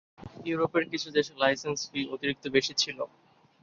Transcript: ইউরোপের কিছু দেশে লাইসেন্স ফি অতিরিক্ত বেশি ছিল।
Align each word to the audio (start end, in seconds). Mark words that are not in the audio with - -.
ইউরোপের 0.45 0.83
কিছু 0.91 1.07
দেশে 1.15 1.33
লাইসেন্স 1.41 1.79
ফি 1.89 1.99
অতিরিক্ত 2.13 2.43
বেশি 2.55 2.73
ছিল। 2.81 2.97